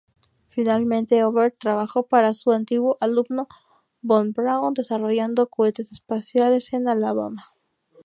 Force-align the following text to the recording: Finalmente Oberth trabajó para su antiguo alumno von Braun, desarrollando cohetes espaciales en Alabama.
Finalmente 0.47 1.23
Oberth 1.23 1.59
trabajó 1.59 2.07
para 2.07 2.33
su 2.33 2.49
antiguo 2.51 2.97
alumno 3.01 3.47
von 4.01 4.31
Braun, 4.33 4.73
desarrollando 4.73 5.45
cohetes 5.47 5.91
espaciales 5.91 6.73
en 6.73 6.87
Alabama. 6.89 7.53